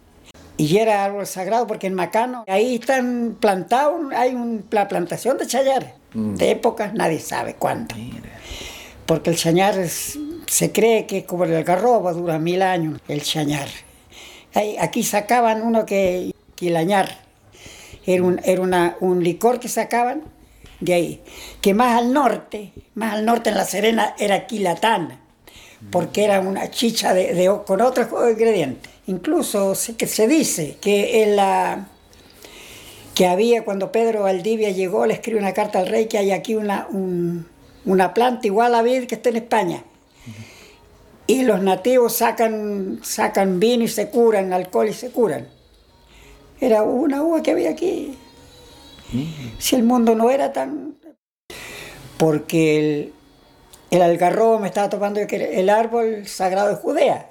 Y 0.57 0.77
era 0.77 1.03
algo 1.03 1.25
sagrado 1.25 1.67
porque 1.67 1.87
en 1.87 1.93
Macano, 1.95 2.45
ahí 2.47 2.75
están 2.75 3.35
plantados, 3.39 3.99
hay 4.15 4.33
una 4.35 4.87
plantación 4.87 5.37
de 5.37 5.47
chañar, 5.47 5.95
de 6.13 6.51
épocas, 6.51 6.93
nadie 6.93 7.19
sabe 7.19 7.55
cuándo. 7.55 7.93
Porque 9.05 9.29
el 9.31 9.35
chañar 9.35 9.77
es- 9.77 10.17
se 10.47 10.71
cree 10.71 11.05
que 11.05 11.19
es 11.19 11.23
como 11.25 11.43
el 11.43 11.53
algarrobo, 11.55 12.13
dura 12.13 12.39
mil 12.39 12.61
años, 12.61 12.99
el 13.07 13.21
chañar. 13.21 13.67
Ahí- 14.53 14.77
aquí 14.79 15.03
sacaban 15.03 15.61
uno 15.61 15.85
que, 15.85 16.33
quilañar, 16.55 17.19
era, 18.05 18.23
un, 18.23 18.39
era 18.45 18.61
una- 18.61 18.95
un 19.01 19.23
licor 19.23 19.59
que 19.59 19.67
sacaban 19.67 20.23
de 20.79 20.93
ahí. 20.93 21.21
Que 21.61 21.73
más 21.73 21.97
al 21.97 22.13
norte, 22.13 22.71
más 22.93 23.13
al 23.13 23.25
norte 23.25 23.49
en 23.49 23.57
La 23.57 23.65
Serena 23.65 24.15
era 24.17 24.47
quilatán, 24.47 25.19
porque 25.91 26.23
era 26.23 26.39
una 26.39 26.71
chicha 26.71 27.13
de, 27.13 27.33
de- 27.33 27.61
con 27.67 27.81
otros 27.81 28.07
ingredientes. 28.31 28.91
Incluso 29.07 29.75
se, 29.75 29.95
que 29.95 30.07
se 30.07 30.27
dice 30.27 30.77
que 30.81 31.23
en 31.23 31.35
la 31.35 31.87
que 33.13 33.27
había 33.27 33.63
cuando 33.63 33.91
Pedro 33.91 34.23
Valdivia 34.23 34.71
llegó, 34.71 35.05
le 35.05 35.13
escribe 35.13 35.39
una 35.39 35.53
carta 35.53 35.79
al 35.79 35.87
rey 35.87 36.07
que 36.07 36.17
hay 36.17 36.31
aquí 36.31 36.55
una, 36.55 36.87
un- 36.89 37.47
una 37.85 38.13
planta 38.13 38.47
igual 38.47 38.75
a 38.75 38.81
vid 38.81 39.05
que 39.05 39.15
está 39.15 39.29
en 39.29 39.37
España. 39.37 39.83
Y 41.27 41.43
los 41.43 41.61
nativos 41.61 42.13
sacan, 42.17 42.99
sacan 43.03 43.59
vino 43.59 43.83
y 43.83 43.87
se 43.87 44.09
curan, 44.09 44.53
alcohol 44.53 44.89
y 44.89 44.93
se 44.93 45.11
curan. 45.11 45.47
Era 46.59 46.83
una 46.83 47.23
uva 47.23 47.41
que 47.41 47.51
había 47.51 47.71
aquí. 47.71 48.17
Si 49.59 49.75
el 49.75 49.83
mundo 49.83 50.15
no 50.15 50.29
era 50.29 50.51
tan... 50.53 50.95
Porque 52.17 52.77
el, 52.79 53.13
el 53.91 54.01
algarrobo 54.01 54.59
me 54.59 54.67
estaba 54.67 54.89
topando 54.89 55.19
el 55.19 55.69
árbol 55.69 56.27
sagrado 56.27 56.69
de 56.69 56.75
Judea. 56.75 57.29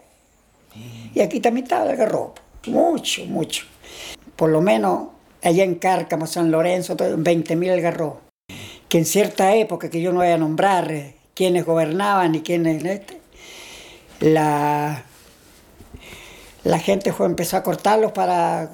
Y 1.14 1.20
aquí 1.20 1.40
también 1.40 1.64
estaba 1.64 1.84
el 1.84 1.90
algarrobo. 1.90 2.34
Mucho, 2.66 3.24
mucho. 3.26 3.64
Por 4.36 4.50
lo 4.50 4.60
menos 4.60 5.08
allá 5.42 5.64
en 5.64 5.76
Cárcamo, 5.76 6.26
San 6.26 6.50
Lorenzo, 6.50 6.96
todo, 6.96 7.16
20.000 7.16 7.72
algarrobos. 7.72 8.18
Que 8.88 8.98
en 8.98 9.04
cierta 9.04 9.54
época, 9.54 9.90
que 9.90 10.00
yo 10.00 10.12
no 10.12 10.20
voy 10.20 10.28
a 10.28 10.38
nombrar 10.38 10.90
eh, 10.90 11.16
quiénes 11.34 11.64
gobernaban 11.64 12.34
y 12.34 12.40
quiénes... 12.40 12.84
este, 12.84 13.20
la, 14.20 15.04
la 16.64 16.78
gente 16.78 17.12
fue, 17.12 17.26
empezó 17.26 17.56
a 17.56 17.62
cortarlos 17.62 18.12
para 18.12 18.70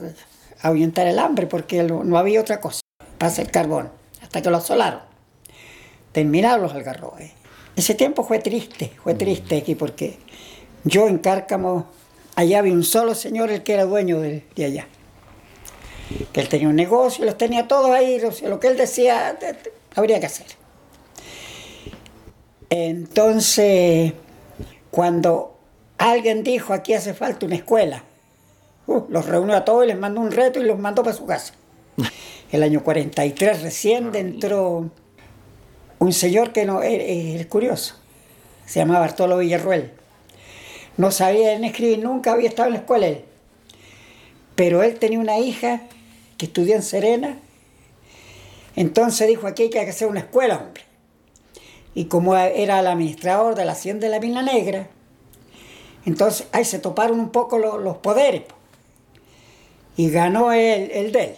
ahuyentar 0.63 1.07
el 1.07 1.19
hambre, 1.19 1.47
porque 1.47 1.83
no 1.83 2.19
había 2.19 2.41
otra 2.41 2.61
cosa 2.61 2.81
para 3.19 3.33
hacer 3.33 3.51
carbón, 3.51 3.91
hasta 4.23 4.43
que 4.43 4.51
lo 4.51 4.59
asolaron. 4.59 5.01
Terminaron 6.13 6.63
los 6.63 6.73
algarrobos. 6.75 7.21
eh. 7.21 7.33
Ese 7.77 7.95
tiempo 7.95 8.25
fue 8.25 8.39
triste, 8.39 8.93
fue 9.03 9.15
triste 9.15 9.57
aquí, 9.57 9.75
porque 9.75 10.19
yo 10.85 11.09
en 11.09 11.19
Cárcamo, 11.19 11.87
allá 12.37 12.59
había 12.61 12.73
un 12.73 12.85
solo 12.85 13.15
señor, 13.15 13.51
el 13.51 13.63
que 13.63 13.75
era 13.75 13.85
dueño 13.85 14.21
de, 14.21 14.45
de 14.55 14.65
allá. 14.65 14.87
Que 16.33 16.41
él 16.41 16.49
tenía 16.49 16.69
un 16.69 16.77
negocio, 16.77 17.25
los 17.25 17.39
tenía 17.39 17.69
todos 17.69 17.91
ahí, 17.91 18.19
lo, 18.21 18.31
lo 18.49 18.59
que 18.61 18.69
él 18.69 18.77
decía, 18.77 19.37
de- 19.41 19.53
de- 19.53 19.73
habría 19.95 20.19
que 20.21 20.27
hacer. 20.27 20.47
Entonces, 22.71 24.13
cuando 24.91 25.59
alguien 25.99 26.43
dijo 26.43 26.73
aquí 26.73 26.95
hace 26.95 27.15
falta 27.15 27.47
una 27.47 27.57
escuela, 27.57 28.05
uh, 28.87 29.03
los 29.09 29.27
reunió 29.27 29.57
a 29.57 29.65
todos 29.65 29.85
y 29.85 29.89
les 29.89 29.99
mandó 29.99 30.21
un 30.21 30.31
reto 30.31 30.61
y 30.61 30.65
los 30.65 30.79
mandó 30.79 31.03
para 31.03 31.17
su 31.17 31.27
casa. 31.27 31.55
El 32.53 32.63
año 32.63 32.83
43 32.83 33.63
recién 33.63 34.15
entró 34.15 34.91
un 35.99 36.13
señor 36.13 36.53
que 36.53 36.65
no 36.65 36.83
es, 36.83 37.41
es 37.41 37.47
curioso, 37.47 37.95
se 38.67 38.81
llamaba 38.81 39.01
Bartolo 39.01 39.39
Villarruel. 39.39 39.93
No 41.01 41.11
sabía 41.11 41.59
ni 41.59 41.69
escribir, 41.69 42.01
nunca 42.01 42.33
había 42.33 42.49
estado 42.51 42.69
en 42.69 42.75
la 42.75 42.81
escuela 42.81 43.07
él. 43.07 43.25
Pero 44.55 44.83
él 44.83 44.99
tenía 44.99 45.19
una 45.19 45.39
hija 45.39 45.81
que 46.37 46.45
estudió 46.45 46.75
en 46.75 46.83
Serena. 46.83 47.39
Entonces 48.77 49.27
dijo, 49.27 49.47
aquí 49.47 49.63
hay 49.63 49.71
que 49.71 49.81
hacer 49.81 50.09
una 50.09 50.21
escuela, 50.21 50.59
hombre. 50.59 50.83
Y 51.95 52.05
como 52.05 52.37
era 52.37 52.81
el 52.81 52.87
administrador 52.87 53.55
de 53.55 53.65
la 53.65 53.73
hacienda 53.73 54.07
de 54.07 54.13
la 54.13 54.21
Mina 54.21 54.43
Negra, 54.43 54.89
entonces 56.05 56.47
ahí 56.53 56.67
se 56.67 56.79
toparon 56.79 57.19
un 57.19 57.31
poco 57.31 57.57
lo- 57.57 57.79
los 57.79 57.97
poderes. 57.97 58.43
po. 58.43 58.55
Y 59.97 60.11
ganó 60.11 60.53
el, 60.53 60.91
el 60.91 61.13
de 61.13 61.25
él. 61.25 61.35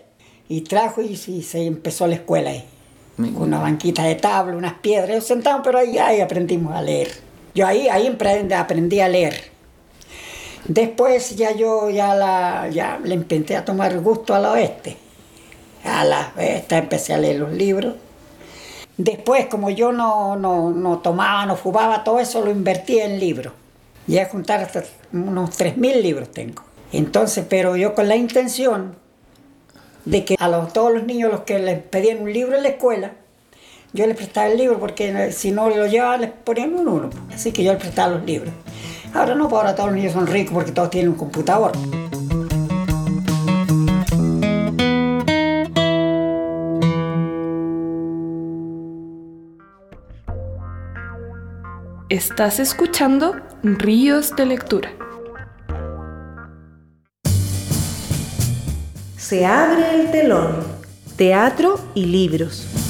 Y 0.49 0.62
trajo 0.62 1.02
y, 1.02 1.12
y 1.12 1.42
se 1.42 1.64
empezó 1.66 2.09
la 2.09 2.16
escuela 2.16 2.50
ahí. 2.50 2.64
Una 3.37 3.61
banquita 3.61 4.02
de 4.02 4.16
tabla, 4.16 4.57
unas 4.57 4.75
piedras. 4.75 5.11
Ellos 5.11 5.26
sentaban, 5.26 5.62
pero 5.62 5.78
ahí, 5.78 5.99
ahí 5.99 6.21
aprendimos 6.21 6.75
a 6.75 6.83
leer. 6.83 7.12
Yo 7.54 7.64
ahí, 7.66 7.87
ahí 7.88 8.09
aprendí 8.57 8.99
a 8.99 9.09
leer. 9.09 9.52
Después 10.64 11.37
ya 11.37 11.52
yo 11.52 11.90
ya, 11.90 12.14
la, 12.14 12.69
ya 12.69 13.00
le 13.02 13.14
empecé 13.14 13.57
a 13.57 13.64
tomar 13.64 13.99
gusto 14.00 14.35
a 14.35 14.38
la 14.38 14.52
oeste. 14.52 14.97
A 15.85 16.04
la 16.04 16.33
oeste 16.37 16.76
empecé 16.76 17.14
a 17.14 17.19
leer 17.19 17.40
los 17.40 17.52
libros. 17.52 17.95
Después, 18.97 19.47
como 19.47 19.71
yo 19.71 19.90
no, 19.90 20.37
no, 20.37 20.71
no 20.71 20.99
tomaba, 20.99 21.47
no 21.47 21.57
fumaba, 21.57 22.04
todo 22.04 22.21
eso 22.21 22.45
lo 22.45 22.50
invertí 22.50 23.00
en 23.00 23.19
libros. 23.19 23.52
Llegué 24.07 24.23
a 24.23 24.28
juntar 24.28 24.61
hasta 24.61 24.85
unos 25.12 25.59
3.000 25.59 26.02
libros 26.02 26.31
tengo. 26.31 26.62
Entonces, 26.92 27.45
pero 27.49 27.76
yo 27.76 27.95
con 27.95 28.09
la 28.09 28.16
intención 28.16 28.95
de 30.04 30.25
que 30.25 30.37
a 30.38 30.49
los, 30.49 30.73
todos 30.73 30.92
los 30.92 31.04
niños 31.04 31.31
los 31.31 31.40
que 31.40 31.59
les 31.59 31.81
pedían 31.81 32.23
un 32.23 32.33
libro 32.33 32.57
en 32.57 32.62
la 32.62 32.71
escuela, 32.71 33.12
yo 33.92 34.07
les 34.07 34.16
prestaba 34.16 34.49
el 34.49 34.59
libro 34.59 34.78
porque 34.78 35.33
si 35.33 35.50
no 35.50 35.69
lo 35.69 35.87
llevaban 35.87 36.23
les 36.23 36.31
ponían 36.31 36.75
un 36.75 36.88
uno. 36.88 37.11
Así 37.33 37.52
que 37.52 37.64
yo 37.64 37.73
les 37.73 37.81
prestaba 37.81 38.14
los 38.14 38.25
libros. 38.25 38.52
Ahora 39.14 39.35
no, 39.35 39.45
ahora 39.45 39.75
todos 39.75 39.90
los 39.90 39.97
niños 39.97 40.12
son 40.14 40.26
ricos 40.26 40.54
porque 40.54 40.73
todos 40.73 40.90
tienen 40.90 41.11
un 41.11 41.16
computador. 41.16 41.73
Estás 52.09 52.61
escuchando 52.61 53.37
Ríos 53.62 54.37
de 54.37 54.47
Lectura. 54.47 54.90
Se 59.16 59.47
abre 59.47 59.95
el 59.95 60.11
telón. 60.11 60.57
Teatro 61.16 61.81
y 61.95 62.04
libros. 62.04 62.82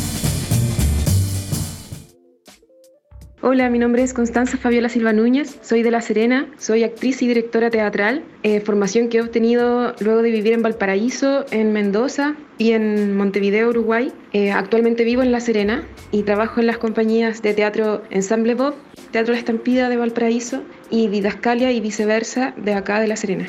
Hola, 3.45 3.69
mi 3.71 3.81
nombre 3.81 4.05
es 4.05 4.15
Constanza 4.15 4.57
Fabiola 4.57 4.89
Silva 4.89 5.13
Núñez, 5.13 5.59
soy 5.63 5.83
de 5.83 5.91
La 5.91 6.01
Serena, 6.01 6.47
soy 6.59 6.85
actriz 6.85 7.23
y 7.23 7.27
directora 7.27 7.71
teatral, 7.71 8.23
eh, 8.45 8.61
formación 8.61 9.09
que 9.09 9.19
he 9.19 9.21
obtenido 9.21 9.97
luego 9.99 10.23
de 10.23 10.31
vivir 10.31 10.53
en 10.53 10.63
Valparaíso, 10.63 11.45
en 11.51 11.73
Mendoza 11.73 12.37
y 12.57 12.71
en 12.71 13.17
Montevideo, 13.17 13.71
Uruguay. 13.71 14.13
Eh, 14.33 14.53
actualmente 14.53 15.03
vivo 15.03 15.23
en 15.23 15.33
La 15.33 15.41
Serena 15.41 15.83
y 16.13 16.23
trabajo 16.23 16.61
en 16.61 16.69
las 16.69 16.79
compañías 16.79 17.43
de 17.43 17.53
teatro 17.53 18.05
Ensemble 18.11 18.55
Bob, 18.55 18.75
Teatro 19.11 19.33
La 19.33 19.41
Estampida 19.41 19.89
de 19.89 19.97
Valparaíso 19.97 20.63
y 20.89 21.09
Didascalia 21.09 21.73
y 21.73 21.81
viceversa 21.81 22.55
de 22.57 22.75
acá 22.75 23.01
de 23.01 23.09
La 23.09 23.17
Serena. 23.17 23.49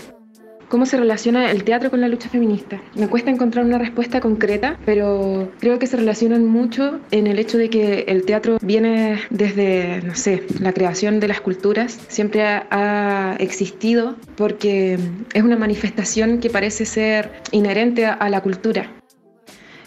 ¿Cómo 0.69 0.85
se 0.85 0.97
relaciona 0.97 1.51
el 1.51 1.63
teatro 1.63 1.89
con 1.91 2.01
la 2.01 2.07
lucha 2.07 2.29
feminista? 2.29 2.81
Me 2.95 3.07
cuesta 3.07 3.29
encontrar 3.29 3.65
una 3.65 3.77
respuesta 3.77 4.21
concreta, 4.21 4.77
pero 4.85 5.51
creo 5.59 5.79
que 5.79 5.87
se 5.87 5.97
relacionan 5.97 6.45
mucho 6.45 6.99
en 7.11 7.27
el 7.27 7.39
hecho 7.39 7.57
de 7.57 7.69
que 7.69 8.05
el 8.07 8.25
teatro 8.25 8.57
viene 8.61 9.19
desde, 9.29 10.01
no 10.01 10.15
sé, 10.15 10.43
la 10.59 10.73
creación 10.73 11.19
de 11.19 11.27
las 11.27 11.41
culturas, 11.41 11.99
siempre 12.07 12.43
ha, 12.43 13.35
existido 13.39 14.15
porque 14.35 14.99
es 15.33 15.43
una 15.43 15.55
manifestación 15.55 16.39
que 16.39 16.49
parece 16.49 16.85
ser 16.85 17.31
inherente 17.51 18.05
a 18.05 18.29
la 18.29 18.41
cultura. 18.41 18.91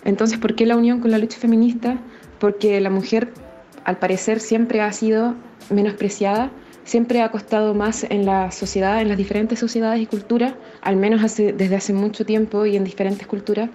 Entonces, 0.04 0.38
¿por 0.38 0.54
qué 0.54 0.66
la 0.66 0.76
unión 0.76 1.00
con 1.00 1.11
la 1.11 1.18
lucha 1.18 1.38
feminista? 1.38 1.99
Porque 2.38 2.80
la 2.80 2.90
mujer, 2.90 3.33
al 3.85 3.99
parecer, 3.99 4.40
siempre 4.40 4.80
ha 4.80 4.92
sido 4.92 5.35
menospreciada 5.71 6.50
siempre 6.86 7.20
ha 7.20 7.30
costado 7.30 7.74
más 7.74 8.06
en 8.08 8.24
la 8.24 8.50
sociedad, 8.50 9.02
en 9.02 9.08
las 9.08 9.18
diferentes 9.18 9.58
sociedades 9.58 10.00
y 10.00 10.06
culturas, 10.06 10.54
al 10.80 10.96
menos 10.96 11.20
desde 11.36 11.76
hace 11.76 11.92
mucho 11.92 12.24
tiempo 12.24 12.64
y 12.64 12.76
en 12.76 12.84
diferentes 12.84 13.26
culturas. 13.26 13.68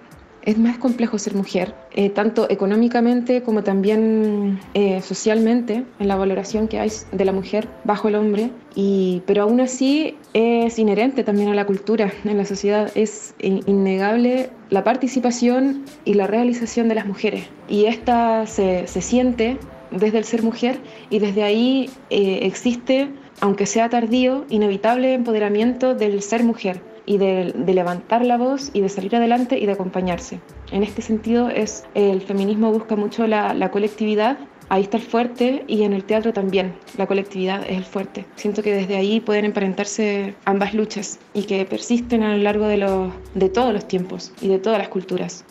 Es 0.44 0.58
más 0.58 0.76
complejo 0.76 1.18
ser 1.18 1.36
mujer, 1.36 1.72
eh, 1.92 2.10
tanto 2.10 2.50
económicamente 2.50 3.42
como 3.42 3.62
también 3.62 4.58
eh, 4.74 5.00
socialmente, 5.00 5.84
en 6.00 6.08
la 6.08 6.16
valoración 6.16 6.66
que 6.66 6.80
hay 6.80 6.90
de 7.12 7.24
la 7.24 7.30
mujer 7.30 7.68
bajo 7.84 8.08
el 8.08 8.16
hombre, 8.16 8.50
y, 8.74 9.22
pero 9.24 9.44
aún 9.44 9.60
así 9.60 10.16
es 10.32 10.80
inherente 10.80 11.22
también 11.22 11.50
a 11.50 11.54
la 11.54 11.64
cultura, 11.64 12.12
en 12.24 12.36
la 12.36 12.44
sociedad. 12.44 12.90
Es 12.96 13.36
innegable 13.38 14.50
la 14.68 14.82
participación 14.82 15.84
y 16.04 16.14
la 16.14 16.26
realización 16.26 16.88
de 16.88 16.96
las 16.96 17.06
mujeres, 17.06 17.44
y 17.68 17.84
esta 17.84 18.44
se, 18.48 18.88
se 18.88 19.00
siente 19.00 19.58
desde 19.92 20.18
el 20.18 20.24
ser 20.24 20.42
mujer 20.42 20.78
y 21.10 21.18
desde 21.18 21.42
ahí 21.42 21.90
eh, 22.10 22.40
existe, 22.42 23.10
aunque 23.40 23.66
sea 23.66 23.88
tardío, 23.88 24.44
inevitable 24.48 25.14
empoderamiento 25.14 25.94
del 25.94 26.22
ser 26.22 26.44
mujer 26.44 26.80
y 27.06 27.18
de, 27.18 27.52
levantar 27.66 28.24
la 28.24 28.36
voz 28.36 28.70
y 28.72 28.80
de 28.80 28.88
salir 28.88 29.14
adelante 29.16 29.58
y 29.58 29.66
de 29.66 29.72
acompañarse. 29.72 30.40
En 30.70 30.82
este 30.82 31.02
sentido 31.02 31.48
es 31.48 31.84
el 31.94 32.20
feminismo 32.20 32.72
busca 32.72 32.96
mucho 32.96 33.26
la, 33.26 33.70
colectividad 33.70 34.38
ahí 34.68 34.82
está 34.82 34.96
el 34.96 35.02
fuerte 35.02 35.64
y 35.66 35.82
en 35.82 35.92
el 35.92 36.04
teatro 36.04 36.32
también 36.32 36.74
la 36.96 37.06
colectividad 37.06 37.62
es 37.68 37.76
el 37.76 37.84
fuerte. 37.84 38.24
Siento 38.36 38.62
que 38.62 38.72
desde 38.74 38.96
ahí 38.96 39.20
pueden 39.20 39.44
emparentarse 39.44 40.34
ambas 40.44 40.72
luchas 40.72 41.18
y 41.34 41.42
que 41.42 41.64
persisten 41.66 42.22
a 42.22 42.36
lo 42.36 42.42
largo 42.42 42.66
de, 42.66 42.78
los, 42.78 43.12
de 43.34 43.48
todos 43.48 43.74
los 43.74 43.86
tiempos 43.86 44.32
y 44.40 44.48
de 44.48 44.58
todas 44.58 44.78
las 44.78 44.88
culturas. 44.88 45.44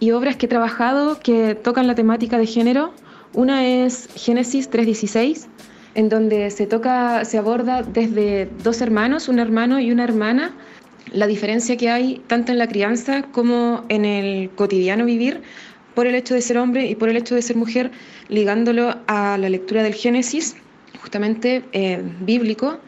Y 0.00 0.10
obras 0.10 0.36
que 0.36 0.46
he 0.46 0.48
trabajado 0.48 1.20
que 1.20 1.54
tocan 1.54 1.86
la 1.86 1.94
temática 1.94 2.36
de 2.36 2.46
género 2.46 2.92
una 3.34 3.66
es 3.66 4.08
Génesis 4.14 4.70
3.16, 4.70 5.46
en 5.94 6.08
donde 6.08 6.50
se 6.50 6.66
toca, 6.66 7.24
se 7.24 7.38
aborda 7.38 7.82
desde 7.82 8.48
dos 8.62 8.80
hermanos, 8.80 9.28
un 9.28 9.38
hermano 9.38 9.80
y 9.80 9.92
una 9.92 10.04
hermana, 10.04 10.54
la 11.12 11.26
diferencia 11.26 11.76
que 11.76 11.90
hay 11.90 12.22
tanto 12.26 12.52
en 12.52 12.58
la 12.58 12.68
crianza 12.68 13.22
como 13.22 13.84
en 13.88 14.04
el 14.04 14.50
cotidiano 14.50 15.04
vivir 15.04 15.42
por 15.94 16.06
el 16.06 16.14
hecho 16.14 16.34
de 16.34 16.42
ser 16.42 16.58
hombre 16.58 16.86
y 16.86 16.94
por 16.94 17.08
el 17.08 17.16
hecho 17.16 17.34
de 17.34 17.42
ser 17.42 17.56
mujer, 17.56 17.90
ligándolo 18.28 18.96
a 19.06 19.38
la 19.38 19.48
lectura 19.48 19.82
del 19.82 19.94
Génesis, 19.94 20.56
justamente 21.00 21.62
eh, 21.72 22.02
bíblico, 22.20 22.78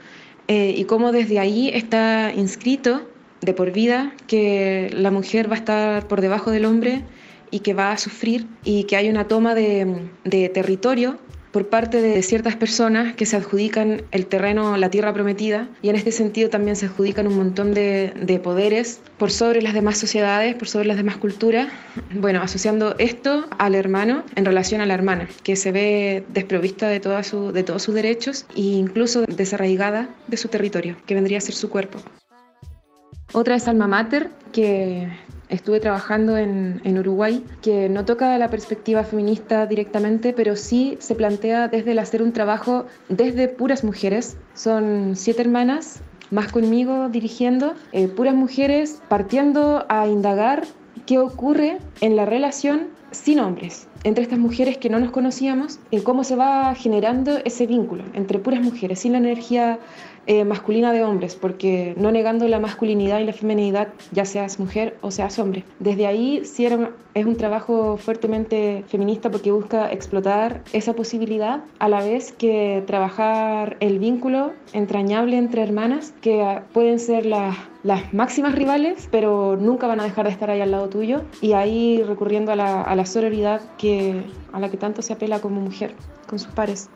eh, 0.49 0.75
y 0.77 0.85
cómo 0.85 1.13
desde 1.13 1.39
ahí 1.39 1.71
está 1.73 2.33
inscrito 2.35 3.09
de 3.41 3.53
por 3.53 3.73
vida 3.73 4.13
que 4.27 4.91
la 4.93 5.11
mujer 5.11 5.51
va 5.51 5.57
a 5.57 5.59
estar 5.59 6.09
por 6.09 6.21
debajo 6.21 6.51
del 6.51 6.65
hombre 6.65 7.05
y 7.51 7.61
que 7.61 7.75
va 7.75 7.93
a 7.93 7.99
sufrir 7.99 8.47
y 8.65 8.85
que 8.85 8.97
hay 8.97 9.09
una 9.09 9.29
toma 9.29 9.55
de, 9.55 10.09
territorio 10.53 11.19
por 11.53 11.69
parte 11.69 12.03
de 12.03 12.21
ciertas 12.23 12.55
personas 12.55 13.15
que 13.15 13.25
se 13.25 13.37
adjudican 13.37 14.03
el 14.11 14.27
terreno, 14.27 14.77
la 14.77 14.91
tierra 14.91 15.15
prometida, 15.15 15.69
y 15.81 15.89
en 15.89 15.97
este 15.97 16.13
sentido 16.13 16.51
también 16.51 16.77
se 16.77 16.85
adjudican 16.85 17.27
un 17.27 17.37
montón 17.37 17.73
de, 17.73 18.41
poderes 18.45 19.01
por 19.17 19.31
sobre 19.31 19.63
las 19.63 19.73
demás 19.73 19.97
sociedades, 19.97 20.55
por 20.55 20.69
sobre 20.69 20.87
las 20.87 20.99
demás 20.99 21.17
culturas, 21.17 21.69
bueno, 22.11 22.43
asociando 22.43 22.95
esto 22.99 23.47
al 23.59 23.75
hermano 23.75 24.23
en 24.35 24.45
relación 24.45 24.83
a 24.83 24.87
la 24.87 24.93
hermana, 24.93 25.29
que 25.45 25.57
se 25.57 25.73
ve 25.73 26.25
desprovista 26.29 26.89
de, 26.89 27.01
toda 27.01 27.23
su, 27.23 27.53
de 27.53 27.63
todos 27.63 27.83
sus 27.83 27.95
derechos 27.95 28.45
e 28.55 28.61
incluso 28.61 29.23
desarraigada 29.23 30.11
de 30.29 30.37
su 30.37 30.49
territorio, 30.49 30.97
que 31.07 31.15
vendría 31.15 31.39
a 31.39 31.41
ser 31.41 31.55
su 31.55 31.71
cuerpo. 31.71 32.01
Otra 33.33 33.57
es 33.57 33.67
Alma 33.67 33.87
Mater, 33.87 34.31
que 34.53 35.09
estuve 35.49 35.81
trabajando 35.81 36.37
en, 36.37 36.99
Uruguay, 36.99 37.45
que 37.63 37.89
no 37.89 38.05
toca 38.05 38.37
la 38.39 38.49
perspectiva 38.49 39.05
feminista 39.05 39.67
directamente, 39.67 40.33
pero 40.33 40.57
sí 40.57 40.97
se 41.01 41.15
plantea 41.15 41.69
desde 41.69 41.93
el 41.93 41.99
hacer 41.99 42.23
un 42.23 42.33
trabajo 42.33 42.87
desde 43.09 43.49
puras 43.49 43.85
mujeres. 43.85 44.37
Son 44.55 45.15
siete 45.15 45.43
hermanas, 45.43 46.01
más 46.31 46.51
conmigo 46.51 47.09
dirigiendo, 47.09 47.75
eh, 47.93 48.09
puras 48.09 48.35
mujeres 48.35 49.03
partiendo 49.09 49.85
a 49.89 50.07
indagar 50.07 50.65
qué 51.07 51.19
ocurre 51.19 51.79
en 52.01 52.17
la 52.17 52.25
relación 52.25 52.89
sin 53.11 53.41
hombres 53.41 53.89
entre 54.07 54.23
estas 54.23 54.39
mujeres 54.39 54.79
que 54.79 54.89
no 54.89 55.01
nos 55.01 55.11
conocíamos, 55.11 55.81
en 55.91 56.01
cómo 56.03 56.23
se 56.23 56.37
va 56.37 56.75
generando 56.77 57.39
ese 57.45 57.67
vínculo 57.67 58.05
entre 58.15 58.39
puras 58.39 58.61
mujeres, 58.61 59.01
sin 59.01 59.13
la 59.13 59.19
energía 59.19 59.81
eh, 60.29 60.45
masculina 60.45 60.93
de 60.93 61.05
hombres, 61.05 61.37
porque 61.37 61.95
no 61.97 62.11
negando 62.11 62.49
la 62.49 62.59
masculinidad 62.59 63.21
y 63.21 63.25
la 63.25 63.33
feminidad, 63.33 63.89
ya 64.11 64.25
seas 64.25 64.59
mujer 64.59 64.97
o 65.01 65.13
seas 65.13 65.39
hombre. 65.39 65.65
Desde 65.79 66.07
ahí 66.07 66.45
sí 66.45 66.67
es 66.67 67.27
un 67.27 67.37
trabajo 67.37 67.97
fuertemente 67.97 68.85
feminista 68.89 69.31
porque 69.31 69.53
busca 69.53 69.91
explotar 69.91 70.63
esa 70.73 70.95
posibilidad 70.95 71.63
a 71.79 71.89
la 71.89 72.01
vez 72.01 72.33
que 72.33 72.83
trabajar 72.87 73.77
el 73.79 74.01
vínculo 74.01 74.53
entrañable 74.73 75.37
entre 75.37 75.63
hermanas 75.63 76.13
que 76.21 76.61
pueden 76.73 76.99
ser 76.99 77.25
las 77.25 78.13
máximas 78.13 78.55
rivales, 78.57 79.09
pero 79.13 79.57
nunca 79.57 79.87
van 79.87 80.01
a 80.01 80.05
dejar 80.05 80.27
de 80.27 80.33
estar 80.33 80.51
ahí 80.51 80.61
al 80.61 80.73
lado 80.73 80.89
tuyo 80.89 81.23
y 81.41 81.53
ahí 81.53 82.03
recurriendo 82.03 82.51
a 82.51 82.57
la, 82.57 82.83
a 82.83 82.96
la 82.97 83.07
sororidad 83.07 83.61
que, 83.79 84.23
a 84.53 84.61
la 84.61 84.71
que 84.71 84.77
tanto 84.77 85.03
se 85.03 85.13
apela 85.13 85.41
como 85.41 85.61
mujer 85.61 85.95
con 86.27 86.39
sus 86.39 86.53
pares. 86.53 86.89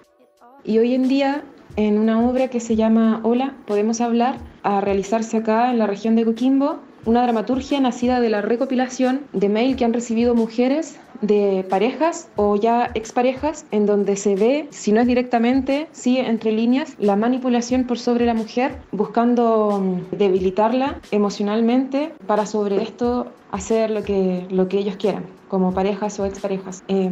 Y 0.65 0.79
hoy 0.79 0.95
en 0.95 1.09
día 1.09 1.45
en 1.77 1.99
una 1.99 2.27
obra 2.27 2.49
que 2.49 2.61
se 2.61 2.77
llama 2.77 3.21
Hola, 3.23 3.55
podemos 3.67 4.01
hablar, 4.01 4.39
a 4.63 4.81
realizarse 4.81 5.39
acá 5.39 5.71
en 5.71 5.79
la 5.79 5.87
región 5.87 6.17
de 6.17 6.25
Coquimbo, 6.25 6.81
una 7.05 7.23
dramaturgia 7.23 7.81
nacida 7.81 8.21
de 8.21 8.29
la 8.29 8.43
recopilación 8.43 9.23
de 9.33 9.49
mail 9.49 9.77
que 9.77 9.85
han 9.85 9.93
recibido 9.93 10.35
mujeres 10.35 10.99
de 11.23 11.65
parejas 11.69 12.29
o 12.37 12.57
ya 12.57 12.91
exparejas 12.95 13.67
en 13.71 13.87
donde 13.87 14.17
se 14.17 14.35
ve, 14.35 14.69
si 14.71 14.93
no 14.93 15.01
es 15.01 15.07
directamente, 15.07 15.87
sí 15.93 16.19
entre 16.19 16.53
líneas, 16.53 16.95
la 16.99 17.17
manipulación 17.17 17.85
por 17.85 17.99
sobre 17.99 18.27
la 18.27 18.35
mujer, 18.35 18.77
buscando 18.93 19.81
mm, 19.81 20.17
debilitarla 20.17 21.01
emocionalmente 21.11 22.13
para 22.27 22.47
sobre 22.47 22.83
esto 22.83 23.29
hacer 23.51 23.91
lo 23.91 24.03
que, 24.03 24.47
lo 24.51 24.69
que 24.69 24.79
ellos 24.79 24.97
quieran 24.97 25.40
como 25.51 25.75
parejas 25.75 26.19
o 26.21 26.25
exparejas. 26.25 26.85
Eh, 26.89 27.11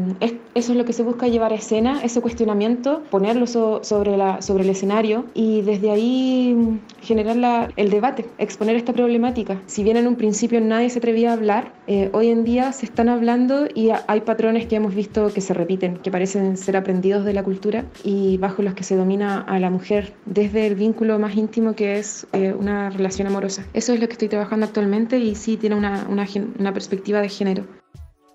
eso 0.54 0.72
es 0.72 0.78
lo 0.78 0.84
que 0.84 0.92
se 0.92 1.02
busca 1.02 1.26
llevar 1.28 1.52
a 1.52 1.56
escena, 1.56 2.00
ese 2.02 2.20
cuestionamiento, 2.20 3.02
ponerlo 3.10 3.46
sobre, 3.46 4.16
la, 4.16 4.40
sobre 4.40 4.64
el 4.64 4.70
escenario 4.70 5.26
y 5.34 5.62
desde 5.62 5.90
ahí 5.90 6.80
generar 7.02 7.72
el 7.76 7.90
debate, 7.90 8.26
exponer 8.38 8.76
esta 8.76 8.92
problemática. 8.92 9.60
Si 9.66 9.82
bien 9.82 9.96
en 9.96 10.06
un 10.06 10.16
principio 10.16 10.60
nadie 10.60 10.88
se 10.90 10.98
atrevía 10.98 11.30
a 11.30 11.32
hablar, 11.34 11.72
eh, 11.86 12.10
hoy 12.12 12.28
en 12.28 12.44
día 12.44 12.72
se 12.72 12.86
están 12.86 13.08
hablando 13.08 13.66
y 13.74 13.90
hay 14.06 14.20
patrones 14.20 14.66
que 14.66 14.76
hemos 14.76 14.94
visto 14.94 15.32
que 15.32 15.40
se 15.40 15.52
repiten, 15.52 15.98
que 15.98 16.10
parecen 16.10 16.56
ser 16.56 16.76
aprendidos 16.76 17.24
de 17.24 17.32
la 17.34 17.42
cultura 17.42 17.84
y 18.04 18.38
bajo 18.38 18.62
los 18.62 18.74
que 18.74 18.84
se 18.84 18.96
domina 18.96 19.40
a 19.40 19.58
la 19.58 19.70
mujer 19.70 20.14
desde 20.26 20.66
el 20.66 20.76
vínculo 20.76 21.18
más 21.18 21.36
íntimo 21.36 21.74
que 21.74 21.98
es 21.98 22.26
eh, 22.32 22.52
una 22.52 22.90
relación 22.90 23.26
amorosa. 23.26 23.64
Eso 23.74 23.92
es 23.92 24.00
lo 24.00 24.06
que 24.06 24.12
estoy 24.12 24.28
trabajando 24.28 24.66
actualmente 24.66 25.18
y 25.18 25.34
sí 25.34 25.56
tiene 25.56 25.76
una, 25.76 26.06
una, 26.08 26.26
una 26.58 26.72
perspectiva 26.72 27.20
de 27.20 27.28
género. 27.28 27.77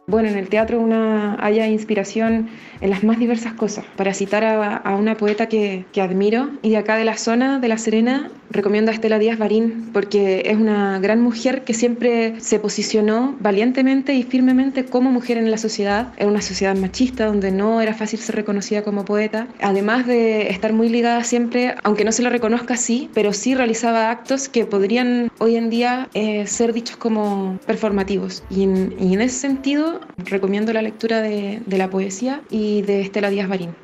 Bueno, 0.05 0.27
en 0.27 0.37
el 0.37 0.49
teatro 0.49 0.81
una, 0.81 1.37
haya 1.39 1.65
inspiración 1.67 2.49
en 2.81 2.89
las 2.89 3.05
más 3.05 3.19
diversas 3.19 3.53
cosas. 3.53 3.85
Para 3.95 4.13
citar 4.13 4.43
a, 4.43 4.95
una 4.97 5.15
poeta 5.15 5.47
que, 5.47 5.85
admiro 5.95 6.49
y 6.61 6.71
de 6.71 6.77
acá 6.77 6.97
de 6.97 7.05
la 7.05 7.15
zona 7.15 7.59
de 7.59 7.69
La 7.69 7.77
Serena, 7.77 8.29
recomiendo 8.51 8.91
a 8.91 8.93
Estela 8.93 9.17
Díaz 9.17 9.39
Barín 9.39 9.91
porque 9.93 10.43
es 10.45 10.57
una 10.57 10.99
gran 10.99 11.21
mujer 11.21 11.63
que 11.63 11.73
siempre 11.73 12.39
se 12.41 12.59
posicionó 12.59 13.37
valientemente 13.39 14.13
y 14.13 14.23
firmemente 14.23 14.83
como 14.83 15.09
mujer 15.09 15.37
en 15.37 15.49
la 15.49 15.57
sociedad, 15.57 16.11
en 16.17 16.27
una 16.27 16.41
sociedad 16.41 16.75
machista 16.75 17.27
donde 17.27 17.51
no 17.51 17.79
era 17.79 17.93
fácil 17.93 18.19
ser 18.19 18.35
reconocida 18.35 18.83
como 18.83 19.05
poeta, 19.05 19.47
además 19.61 20.05
de 20.05 20.49
estar 20.49 20.73
muy 20.73 20.89
ligada 20.89 21.23
siempre, 21.23 21.75
aunque 21.83 22.03
no 22.03 22.11
se 22.11 22.23
la 22.23 22.29
reconozca 22.29 22.73
así, 22.73 23.09
pero 23.13 23.31
sí 23.31 23.55
realizaba 23.55 24.11
actos 24.11 24.49
que 24.49 24.65
podrían 24.65 25.31
hoy 25.39 25.55
en 25.55 25.69
día 25.69 26.09
eh, 26.13 26.45
ser 26.45 26.73
dichos 26.73 26.97
como 26.97 27.57
performativos. 27.65 28.43
Y 28.49 28.63
en 28.63 29.21
ese 29.21 29.39
sentido, 29.39 29.92
recomiendo 30.17 30.73
la 30.73 30.82
lectura 30.82 31.21
de, 31.21 31.62
la 31.67 31.89
poesía 31.89 32.41
y 32.49 32.82
de 32.82 33.01
Estela 33.01 33.29
Díaz 33.29 33.47
Barín. 33.47 33.75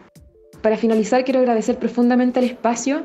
Para 0.62 0.78
finalizar, 0.78 1.24
quiero 1.24 1.40
agradecer 1.40 1.78
profundamente 1.78 2.40
al 2.40 2.46
espacio 2.46 3.04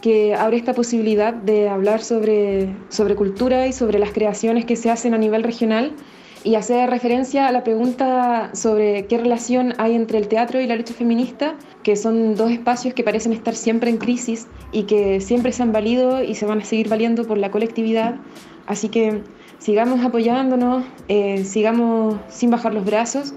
que 0.00 0.34
abre 0.34 0.56
esta 0.56 0.74
posibilidad 0.74 1.32
de 1.32 1.68
hablar 1.68 2.02
sobre, 2.02 2.74
sobre 2.88 3.14
cultura 3.14 3.66
y 3.66 3.72
sobre 3.72 3.98
las 3.98 4.10
creaciones 4.10 4.64
que 4.64 4.76
se 4.76 4.90
hacen 4.90 5.14
a 5.14 5.18
nivel 5.18 5.42
regional 5.42 5.94
y 6.44 6.56
hace 6.56 6.86
referencia 6.86 7.48
a 7.48 7.52
la 7.52 7.64
pregunta 7.64 8.50
sobre 8.52 9.06
qué 9.06 9.16
relación 9.16 9.72
hay 9.78 9.94
entre 9.94 10.18
el 10.18 10.28
teatro 10.28 10.60
y 10.60 10.66
la 10.66 10.76
lucha 10.76 10.92
feminista, 10.92 11.56
que 11.82 11.96
son 11.96 12.34
dos 12.34 12.50
espacios 12.50 12.92
que 12.92 13.02
parecen 13.02 13.32
estar 13.32 13.54
siempre 13.54 13.88
en 13.88 13.96
crisis 13.96 14.46
y 14.70 14.82
que 14.82 15.22
siempre 15.22 15.52
se 15.52 15.62
han 15.62 15.72
valido 15.72 16.22
y 16.22 16.34
se 16.34 16.44
van 16.44 16.60
a 16.60 16.64
seguir 16.64 16.90
valiendo 16.90 17.26
por 17.26 17.38
la 17.38 17.50
colectividad. 17.50 18.16
Así 18.66 18.90
que 18.90 19.22
sigamos 19.58 20.04
apoyándonos, 20.04 20.84
eh, 21.08 21.44
sigamos 21.44 22.18
sin 22.28 22.50
bajar 22.50 22.74
los 22.74 22.84
brazos, 22.84 23.34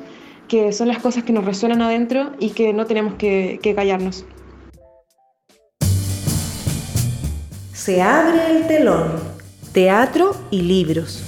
que 0.47 0.71
son 0.71 0.87
las 0.87 0.99
cosas 0.99 1.23
que 1.23 1.33
nos 1.33 1.45
resuenan 1.45 1.81
adentro 1.81 2.31
y 2.39 2.51
que 2.51 2.73
no 2.73 2.85
tenemos 2.85 3.15
que, 3.15 3.59
que 3.61 3.75
callarnos. 3.75 4.25
Se 7.73 8.01
abre 8.01 8.51
el 8.51 8.67
telón. 8.67 9.37
Teatro 9.71 10.35
y 10.51 10.61
libros. 10.61 11.23